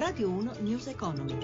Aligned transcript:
Radio 0.00 0.30
1 0.30 0.52
News 0.60 0.86
Economy. 0.86 1.36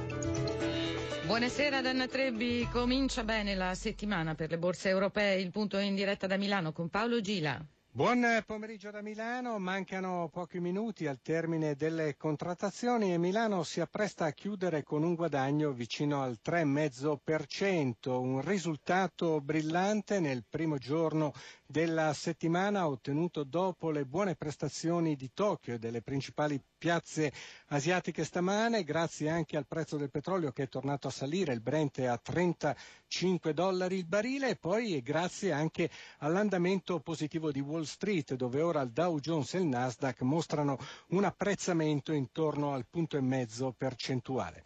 Buonasera 1.26 1.82
Danna 1.82 2.06
Trebbi, 2.08 2.66
comincia 2.72 3.22
bene 3.22 3.54
la 3.54 3.74
settimana 3.74 4.34
per 4.34 4.48
le 4.48 4.56
borse 4.56 4.88
europee, 4.88 5.38
il 5.42 5.50
punto 5.50 5.76
è 5.76 5.82
in 5.82 5.94
diretta 5.94 6.26
da 6.26 6.38
Milano 6.38 6.72
con 6.72 6.88
Paolo 6.88 7.20
Gila. 7.20 7.62
Buon 7.96 8.26
pomeriggio 8.46 8.90
da 8.90 9.00
Milano, 9.00 9.58
mancano 9.58 10.28
pochi 10.30 10.60
minuti 10.60 11.06
al 11.06 11.20
termine 11.22 11.76
delle 11.76 12.16
contrattazioni 12.18 13.12
e 13.14 13.16
Milano 13.18 13.62
si 13.62 13.80
appresta 13.80 14.26
a 14.26 14.32
chiudere 14.32 14.82
con 14.82 15.02
un 15.02 15.14
guadagno 15.14 15.72
vicino 15.72 16.22
al 16.22 16.38
3,5%, 16.44 18.10
un 18.18 18.42
risultato 18.42 19.40
brillante 19.40 20.20
nel 20.20 20.44
primo 20.46 20.76
giorno 20.76 21.32
della 21.66 22.12
settimana 22.14 22.86
ottenuto 22.88 23.42
dopo 23.42 23.90
le 23.90 24.04
buone 24.04 24.36
prestazioni 24.36 25.16
di 25.16 25.30
Tokyo 25.34 25.74
e 25.74 25.78
delle 25.78 26.00
principali 26.00 26.60
piazze 26.78 27.32
asiatiche 27.68 28.24
stamane, 28.24 28.84
grazie 28.84 29.28
anche 29.28 29.56
al 29.56 29.66
prezzo 29.66 29.96
del 29.96 30.10
petrolio 30.10 30.52
che 30.52 30.64
è 30.64 30.68
tornato 30.68 31.08
a 31.08 31.10
salire, 31.10 31.52
il 31.52 31.60
Brent 31.60 31.98
è 32.00 32.04
a 32.06 32.16
35 32.18 33.52
dollari 33.52 33.96
il 33.96 34.06
barile 34.06 34.50
e 34.50 34.56
poi 34.56 35.02
grazie 35.02 35.50
anche 35.52 35.90
all'andamento 36.18 37.00
positivo 37.00 37.50
di 37.50 37.60
Wall 37.60 37.82
Street 37.82 38.34
dove 38.34 38.60
ora 38.62 38.80
il 38.82 38.90
Dow 38.92 39.18
Jones 39.18 39.54
e 39.54 39.58
il 39.58 39.66
Nasdaq 39.66 40.20
mostrano 40.22 40.78
un 41.08 41.24
apprezzamento 41.24 42.12
intorno 42.12 42.72
al 42.74 42.86
punto 42.88 43.16
e 43.16 43.20
mezzo 43.20 43.74
percentuale. 43.76 44.62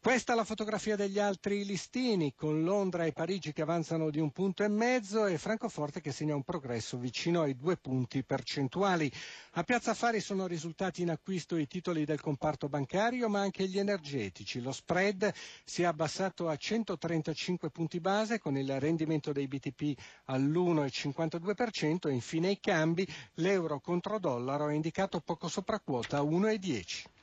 Questa 0.00 0.32
è 0.32 0.36
la 0.36 0.44
fotografia 0.44 0.94
degli 0.94 1.18
altri 1.18 1.64
listini, 1.64 2.32
con 2.32 2.62
Londra 2.62 3.04
e 3.04 3.12
Parigi 3.12 3.52
che 3.52 3.62
avanzano 3.62 4.10
di 4.10 4.20
un 4.20 4.30
punto 4.30 4.62
e 4.62 4.68
mezzo 4.68 5.26
e 5.26 5.38
Francoforte 5.38 6.00
che 6.00 6.12
segna 6.12 6.36
un 6.36 6.44
progresso 6.44 6.96
vicino 6.98 7.42
ai 7.42 7.56
due 7.56 7.76
punti 7.76 8.22
percentuali. 8.22 9.10
A 9.54 9.64
Piazza 9.64 9.90
Affari 9.90 10.20
sono 10.20 10.46
risultati 10.46 11.02
in 11.02 11.10
acquisto 11.10 11.56
i 11.56 11.66
titoli 11.66 12.04
del 12.04 12.20
comparto 12.20 12.68
bancario, 12.68 13.28
ma 13.28 13.40
anche 13.40 13.66
gli 13.66 13.76
energetici. 13.76 14.60
Lo 14.62 14.70
spread 14.70 15.34
si 15.64 15.82
è 15.82 15.86
abbassato 15.86 16.48
a 16.48 16.54
135 16.54 17.68
punti 17.70 17.98
base 17.98 18.38
con 18.38 18.56
il 18.56 18.78
rendimento 18.78 19.32
dei 19.32 19.48
BTP 19.48 20.00
all'1,52% 20.26 22.08
e 22.08 22.12
infine 22.12 22.52
i 22.52 22.60
cambi, 22.60 23.04
l'euro 23.34 23.80
contro 23.80 24.20
dollaro 24.20 24.68
è 24.68 24.74
indicato 24.74 25.18
poco 25.18 25.48
sopra 25.48 25.80
quota 25.80 26.22
1,10. 26.22 27.17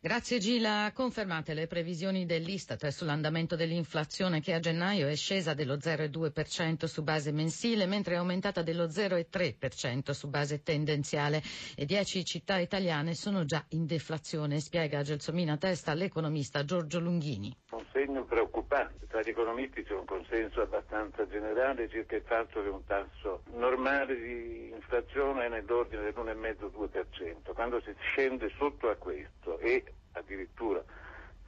Grazie 0.00 0.38
Gila. 0.38 0.92
Confermate 0.94 1.52
le 1.54 1.66
previsioni 1.66 2.26
dell'Istat 2.26 2.86
sull'andamento 2.88 3.56
dell'inflazione 3.56 4.40
che 4.40 4.52
a 4.52 4.60
gennaio 4.60 5.08
è 5.08 5.16
scesa 5.16 5.52
dello 5.54 5.76
0,2% 5.76 6.84
su 6.84 7.02
base 7.02 7.32
mensile 7.32 7.86
mentre 7.86 8.14
è 8.14 8.18
aumentata 8.18 8.62
dello 8.62 8.86
0,3% 8.86 10.10
su 10.12 10.28
base 10.28 10.62
tendenziale 10.62 11.42
e 11.74 11.84
10 11.86 12.24
città 12.24 12.58
italiane 12.58 13.14
sono 13.14 13.44
già 13.44 13.64
in 13.70 13.86
deflazione, 13.86 14.60
spiega 14.60 15.02
Gelsomina 15.02 15.56
Testa 15.56 15.92
l'economista 15.94 16.64
Giorgio 16.64 17.00
Lunghini. 17.00 17.56
Segno 18.06 18.22
preoccupante. 18.22 19.08
Tra 19.08 19.20
gli 19.20 19.30
economisti 19.30 19.82
c'è 19.82 19.94
un 19.94 20.04
consenso 20.04 20.60
abbastanza 20.60 21.26
generale 21.26 21.88
circa 21.88 22.14
il 22.14 22.22
fatto 22.22 22.62
che 22.62 22.68
un 22.68 22.84
tasso 22.84 23.42
normale 23.54 24.14
di 24.14 24.70
inflazione 24.72 25.46
è 25.46 25.48
nell'ordine 25.48 26.02
dell'1,5-2%. 26.02 27.52
Quando 27.52 27.80
si 27.80 27.92
scende 27.98 28.48
sotto 28.58 28.90
a 28.90 28.94
questo 28.94 29.58
e 29.58 29.82
addirittura 30.12 30.84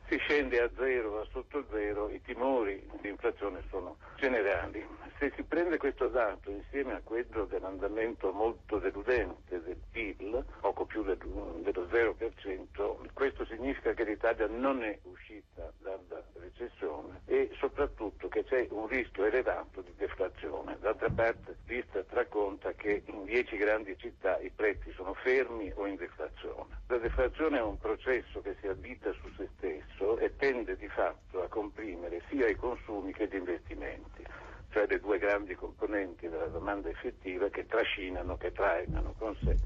si 0.08 0.16
scende 0.20 0.60
a 0.60 0.70
zero, 0.74 1.10
va 1.10 1.26
sotto 1.30 1.64
zero, 1.70 2.08
i 2.08 2.20
timori 2.22 2.82
di 3.02 3.08
inflazione 3.08 3.62
sono 3.68 3.98
generali. 4.16 4.84
Se 5.18 5.30
si 5.36 5.42
prende 5.42 5.76
questo 5.76 6.08
dato 6.08 6.50
insieme 6.50 6.94
a 6.94 7.00
quello 7.04 7.44
dell'andamento 7.44 8.32
molto 8.32 8.78
deludente 8.78 9.60
del 9.62 9.76
PIL, 9.90 10.44
poco 10.60 10.86
più 10.86 11.02
dello 11.02 11.88
0%, 11.90 12.96
questo 13.12 13.44
significa 13.44 13.92
che 13.92 14.04
l'Italia 14.04 14.46
non 14.46 14.82
è 14.82 14.98
uscita 15.02 15.70
dalla 15.80 16.24
recessione 16.34 17.20
e 17.26 17.50
soprattutto 17.58 18.28
che 18.28 18.37
c'è 18.48 18.66
un 18.70 18.88
rischio 18.88 19.26
elevato 19.26 19.82
di 19.82 19.92
deflazione. 19.96 20.78
D'altra 20.80 21.10
parte 21.10 21.56
l'Istat 21.66 22.06
racconta 22.10 22.72
che 22.72 23.02
in 23.04 23.24
10 23.24 23.56
grandi 23.58 23.94
città 23.98 24.38
i 24.38 24.50
prezzi 24.50 24.90
sono 24.92 25.12
fermi 25.14 25.70
o 25.74 25.86
in 25.86 25.96
deflazione. 25.96 26.80
La 26.86 26.96
deflazione 26.96 27.58
è 27.58 27.62
un 27.62 27.78
processo 27.78 28.40
che 28.40 28.56
si 28.60 28.66
addita 28.66 29.12
su 29.12 29.28
se 29.36 29.48
stesso 29.56 30.18
e 30.18 30.34
tende 30.36 30.76
di 30.76 30.88
fatto 30.88 31.42
a 31.42 31.48
comprimere 31.48 32.22
sia 32.30 32.48
i 32.48 32.56
consumi 32.56 33.12
che 33.12 33.28
gli 33.28 33.36
investimenti, 33.36 34.24
cioè 34.70 34.86
le 34.86 34.98
due 34.98 35.18
grandi 35.18 35.54
componenti 35.54 36.28
della 36.28 36.46
domanda 36.46 36.88
effettiva 36.88 37.48
che 37.50 37.66
trascinano, 37.66 38.38
che 38.38 38.52
trainano 38.52 39.14
con 39.18 39.36
sé 39.44 39.56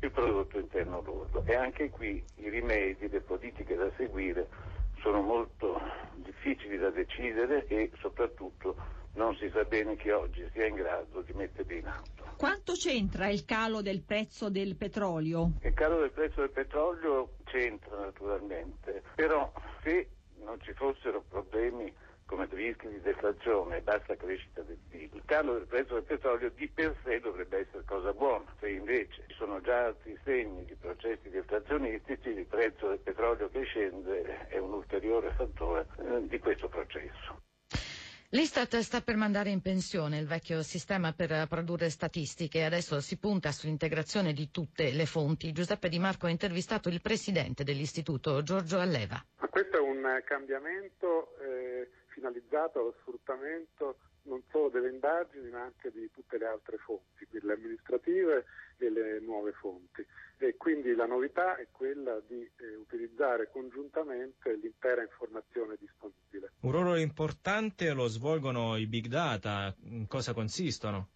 il 0.00 0.10
prodotto 0.10 0.58
interno 0.58 1.00
lordo. 1.00 1.44
E 1.46 1.54
anche 1.54 1.90
qui 1.90 2.22
i 2.36 2.48
rimedi, 2.48 3.08
le 3.08 3.20
politiche 3.20 3.76
da 3.76 3.88
seguire 3.96 4.48
sono 5.06 5.22
molto 5.22 5.80
difficili 6.16 6.78
da 6.78 6.90
decidere 6.90 7.64
e 7.68 7.92
soprattutto 8.00 8.74
non 9.12 9.36
si 9.36 9.48
sa 9.50 9.62
bene 9.62 9.96
chi 9.96 10.10
oggi 10.10 10.44
sia 10.52 10.66
in 10.66 10.74
grado 10.74 11.22
di 11.22 11.32
metterli 11.32 11.78
in 11.78 11.86
atto. 11.86 12.24
Quanto 12.36 12.72
c'entra 12.72 13.28
il 13.28 13.44
calo 13.44 13.82
del 13.82 14.02
prezzo 14.02 14.50
del 14.50 14.74
petrolio? 14.74 15.52
Il 15.62 15.74
calo 15.74 16.00
del 16.00 16.10
prezzo 16.10 16.40
del 16.40 16.50
petrolio 16.50 17.36
c'entra 17.44 18.00
naturalmente, 18.00 19.04
però 19.14 19.52
se 19.84 20.08
non 20.42 20.60
ci 20.60 20.72
fossero 20.72 21.22
problemi 21.28 21.94
come 22.26 22.46
rischi 22.50 22.88
di 22.88 23.00
deflazione 23.00 23.76
e 23.76 23.80
bassa 23.82 24.16
crescita 24.16 24.60
del 24.62 24.78
PIL, 24.90 25.10
il 25.14 25.22
calo 25.24 25.54
del 25.54 25.66
prezzo 25.66 25.94
del 25.94 26.02
petrolio 26.02 26.50
di 26.50 26.68
per 26.68 26.94
sé 27.04 27.20
dovrebbe 27.20 27.60
essere 27.60 27.84
cosa 27.84 28.12
buona. 28.12 28.52
Se 28.58 28.68
invece 28.68 29.24
ci 29.28 29.34
sono 29.34 29.60
già 29.60 29.86
altri 29.86 30.18
segni 30.24 30.64
di 30.64 30.74
processi 30.74 31.28
deflazionistici, 31.30 32.28
il 32.30 32.46
prezzo 32.46 32.88
del 32.88 32.98
petrolio 32.98 33.48
che 33.48 33.62
scende 33.62 34.48
è 34.48 34.58
un 34.58 34.72
ulteriore 34.72 35.32
fattore 35.36 35.86
eh, 35.98 36.26
di 36.26 36.38
questo 36.38 36.68
processo. 36.68 37.45
L'Istat 38.30 38.78
sta 38.78 39.02
per 39.02 39.14
mandare 39.14 39.50
in 39.50 39.60
pensione 39.60 40.18
il 40.18 40.26
vecchio 40.26 40.60
sistema 40.62 41.12
per 41.12 41.46
produrre 41.48 41.90
statistiche 41.90 42.58
e 42.58 42.64
adesso 42.64 43.00
si 43.00 43.18
punta 43.18 43.52
sull'integrazione 43.52 44.32
di 44.32 44.50
tutte 44.50 44.90
le 44.90 45.06
fonti. 45.06 45.52
Giuseppe 45.52 45.88
Di 45.88 46.00
Marco 46.00 46.26
ha 46.26 46.30
intervistato 46.30 46.88
il 46.88 47.00
presidente 47.00 47.62
dell'istituto, 47.62 48.42
Giorgio 48.42 48.80
Alleva. 48.80 49.24
Ma 49.38 49.46
questo 49.46 49.76
è 49.76 49.80
un 49.80 50.20
cambiamento 50.24 51.38
eh, 51.38 51.88
finalizzato 52.08 52.80
allo 52.80 52.94
sfruttamento 53.00 53.98
non 54.22 54.42
solo 54.50 54.70
delle 54.70 54.90
indagini 54.90 55.48
ma 55.50 55.62
anche 55.62 55.92
di 55.92 56.10
tutte 56.10 56.36
le 56.36 56.46
altre 56.46 56.78
fonti, 56.78 57.28
quelle 57.30 57.52
amministrative 57.52 58.44
e 58.78 58.90
le 58.90 59.20
nuove 59.20 59.52
fonti. 59.52 60.04
E 60.38 60.56
quindi 60.56 60.96
la 60.96 61.06
novità 61.06 61.56
è 61.56 61.68
quella 61.70 62.20
di 62.26 62.42
eh, 62.56 62.74
utilizzare 62.74 63.48
congiuntamente 63.50 64.52
l'intera 64.56 65.02
informazione 65.02 65.76
disponibile. 65.78 66.25
Un 66.66 66.72
ruolo 66.72 66.96
importante 66.96 67.92
lo 67.92 68.08
svolgono 68.08 68.76
i 68.76 68.88
big 68.88 69.06
data, 69.06 69.72
in 69.84 70.08
cosa 70.08 70.32
consistono? 70.32 71.10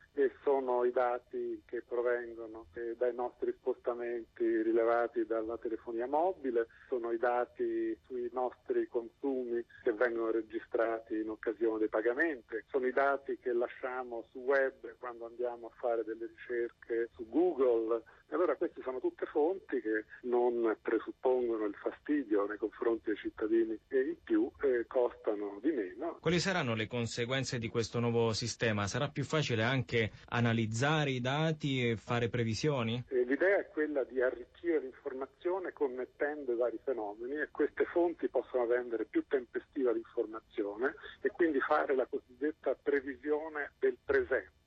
E 0.91 0.93
sono 0.93 1.07
i 1.07 1.07
dati 1.07 1.63
che 1.67 1.83
provengono 1.87 2.67
eh, 2.75 2.97
dai 2.97 3.15
nostri 3.15 3.55
spostamenti 3.59 4.45
rilevati 4.63 5.25
dalla 5.25 5.57
telefonia 5.57 6.07
mobile, 6.07 6.67
sono 6.89 7.13
i 7.13 7.19
dati 7.19 7.97
sui 8.07 8.29
nostri 8.33 8.89
consumi 8.89 9.65
che 9.85 9.93
vengono 9.93 10.33
registrati 10.33 11.21
in 11.21 11.29
occasione 11.29 11.79
dei 11.79 11.89
pagamenti, 11.89 12.57
sono 12.69 12.87
i 12.87 12.93
dati 12.93 13.39
che 13.39 13.53
lasciamo 13.53 14.25
su 14.33 14.39
web 14.39 14.97
quando 14.99 15.27
andiamo 15.27 15.69
a 15.69 15.77
fare 15.79 16.03
delle 16.05 16.27
ricerche 16.27 17.11
su 17.15 17.29
Google. 17.29 18.03
E 18.31 18.35
allora 18.37 18.55
queste 18.55 18.81
sono 18.83 19.01
tutte 19.01 19.27
fonti 19.27 19.81
che 19.81 20.05
non 20.23 20.77
presuppongono 20.81 21.65
il 21.65 21.75
fastidio 21.75 22.47
nei 22.47 22.59
confronti 22.59 23.07
dei 23.07 23.17
cittadini 23.17 23.77
e 23.89 24.01
in 24.01 24.17
più 24.23 24.49
eh, 24.63 24.87
costano 24.87 25.59
di 25.61 25.73
meno. 25.73 26.19
Quali 26.21 26.39
saranno 26.39 26.77
le 26.77 26.87
conseguenze 26.87 27.59
di 27.59 27.69
questo 27.69 27.99
nuovo 27.99 28.33
sistema? 28.33 28.87
Sarà 28.87 29.09
più 29.09 29.25
facile 29.25 29.65
anche 29.65 30.13
analizzare 30.29 30.80
i 31.11 31.21
dati 31.21 31.89
e 31.89 31.97
fare 31.97 32.29
previsioni? 32.29 33.03
L'idea 33.09 33.59
è 33.59 33.69
quella 33.69 34.05
di 34.05 34.21
arricchire 34.21 34.81
l'informazione 34.81 35.73
connettendo 35.73 36.53
i 36.53 36.57
vari 36.57 36.79
fenomeni 36.83 37.35
e 37.35 37.49
queste 37.51 37.85
fonti 37.85 38.29
possono 38.29 38.67
rendere 38.67 39.05
più 39.05 39.25
tempestiva 39.27 39.93
l'informazione 39.93 40.95
e 41.21 41.29
quindi 41.31 41.61
fare 41.61 41.95
la 41.95 42.07
cosiddetta 42.07 42.75
previsione 42.75 43.73
del 43.79 43.97
presente 44.05 44.59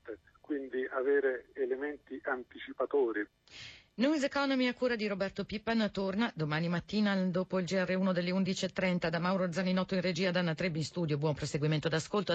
quindi 0.44 0.86
avere 0.90 1.46
elementi 1.54 2.20
anticipatori. 2.24 3.26
News 3.96 4.24
Economy 4.24 4.66
a 4.66 4.74
cura 4.74 4.96
di 4.96 5.06
Roberto 5.06 5.44
Pippan 5.44 5.88
torna 5.92 6.30
domani 6.34 6.68
mattina 6.68 7.14
dopo 7.14 7.58
il 7.58 7.64
GR1 7.64 8.12
delle 8.12 8.30
11.30 8.30 9.08
da 9.08 9.18
Mauro 9.18 9.50
Zaninotto 9.52 9.94
in 9.94 10.00
regia 10.00 10.30
da 10.30 10.40
Anna 10.40 10.54
Trebbi 10.54 10.78
in 10.78 10.84
studio. 10.84 11.16
Buon 11.16 11.34
proseguimento 11.34 11.88
d'ascolto. 11.88 12.34